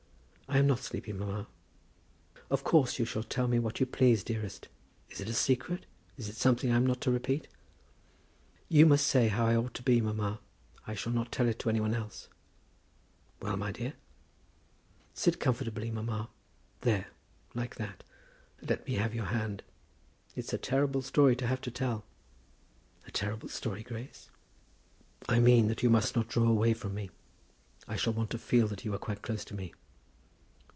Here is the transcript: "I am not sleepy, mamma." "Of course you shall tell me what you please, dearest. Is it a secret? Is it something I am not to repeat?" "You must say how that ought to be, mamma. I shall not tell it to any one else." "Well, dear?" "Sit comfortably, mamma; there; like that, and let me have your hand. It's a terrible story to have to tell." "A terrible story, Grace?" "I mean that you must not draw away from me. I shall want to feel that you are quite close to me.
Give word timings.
"I 0.47 0.57
am 0.57 0.67
not 0.67 0.79
sleepy, 0.79 1.13
mamma." 1.13 1.47
"Of 2.49 2.65
course 2.65 2.99
you 2.99 3.05
shall 3.05 3.23
tell 3.23 3.47
me 3.47 3.57
what 3.57 3.79
you 3.79 3.85
please, 3.85 4.21
dearest. 4.21 4.67
Is 5.09 5.21
it 5.21 5.29
a 5.29 5.33
secret? 5.33 5.85
Is 6.17 6.27
it 6.27 6.35
something 6.35 6.69
I 6.69 6.75
am 6.75 6.85
not 6.85 6.99
to 7.01 7.09
repeat?" 7.11 7.47
"You 8.67 8.85
must 8.85 9.07
say 9.07 9.29
how 9.29 9.45
that 9.45 9.55
ought 9.57 9.73
to 9.75 9.81
be, 9.81 10.01
mamma. 10.01 10.41
I 10.85 10.93
shall 10.93 11.13
not 11.13 11.31
tell 11.31 11.47
it 11.47 11.57
to 11.59 11.69
any 11.69 11.79
one 11.79 11.93
else." 11.93 12.27
"Well, 13.41 13.55
dear?" 13.71 13.93
"Sit 15.13 15.39
comfortably, 15.39 15.89
mamma; 15.89 16.27
there; 16.81 17.07
like 17.53 17.75
that, 17.75 18.03
and 18.59 18.69
let 18.69 18.85
me 18.85 18.95
have 18.95 19.15
your 19.15 19.27
hand. 19.27 19.63
It's 20.35 20.51
a 20.51 20.57
terrible 20.57 21.01
story 21.01 21.33
to 21.37 21.47
have 21.47 21.61
to 21.61 21.71
tell." 21.71 22.03
"A 23.07 23.11
terrible 23.11 23.47
story, 23.47 23.83
Grace?" 23.83 24.29
"I 25.29 25.39
mean 25.39 25.69
that 25.69 25.81
you 25.81 25.89
must 25.89 26.13
not 26.13 26.27
draw 26.27 26.45
away 26.49 26.73
from 26.73 26.93
me. 26.93 27.09
I 27.87 27.95
shall 27.95 28.11
want 28.11 28.29
to 28.31 28.37
feel 28.37 28.67
that 28.67 28.83
you 28.83 28.93
are 28.93 28.97
quite 28.97 29.21
close 29.21 29.45
to 29.45 29.55
me. 29.55 29.73